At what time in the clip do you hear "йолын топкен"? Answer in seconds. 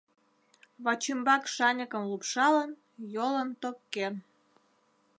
3.13-4.13